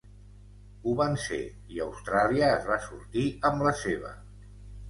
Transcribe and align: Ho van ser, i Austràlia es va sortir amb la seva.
Ho 0.91 0.95
van 1.01 1.17
ser, 1.25 1.39
i 1.75 1.81
Austràlia 1.87 2.47
es 2.57 2.67
va 2.71 2.79
sortir 2.89 3.27
amb 3.51 3.63
la 3.69 3.75
seva. 3.83 4.19